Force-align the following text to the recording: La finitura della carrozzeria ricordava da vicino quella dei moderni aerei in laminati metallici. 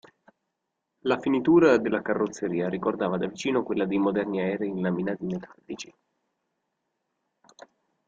La 1.03 1.19
finitura 1.19 1.77
della 1.77 2.01
carrozzeria 2.01 2.67
ricordava 2.69 3.17
da 3.19 3.27
vicino 3.27 3.61
quella 3.61 3.85
dei 3.85 3.99
moderni 3.99 4.41
aerei 4.41 4.69
in 4.69 4.81
laminati 4.81 5.25
metallici. 5.25 5.93